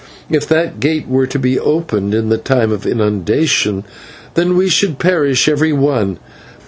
[0.31, 3.83] If that gate were to be opened in the time of inundation,
[4.33, 6.17] then we should perish, every one.